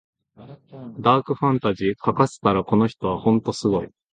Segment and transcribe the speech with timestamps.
[0.99, 3.89] ダークファンタジー書かせたらこの人はほんとすごい